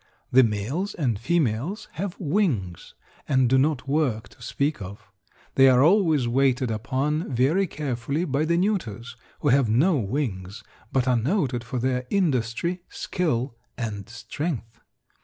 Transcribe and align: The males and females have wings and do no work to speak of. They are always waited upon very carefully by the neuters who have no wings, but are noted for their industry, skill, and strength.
The 0.31 0.41
males 0.41 0.95
and 0.95 1.19
females 1.19 1.87
have 1.91 2.19
wings 2.19 2.95
and 3.27 3.47
do 3.47 3.59
no 3.59 3.77
work 3.85 4.29
to 4.29 4.41
speak 4.41 4.81
of. 4.81 5.11
They 5.53 5.69
are 5.69 5.83
always 5.83 6.27
waited 6.27 6.71
upon 6.71 7.31
very 7.31 7.67
carefully 7.67 8.25
by 8.25 8.45
the 8.45 8.57
neuters 8.57 9.15
who 9.41 9.49
have 9.49 9.69
no 9.69 9.99
wings, 9.99 10.63
but 10.91 11.07
are 11.07 11.15
noted 11.17 11.63
for 11.63 11.77
their 11.77 12.07
industry, 12.09 12.81
skill, 12.89 13.55
and 13.77 14.09
strength. 14.09 14.79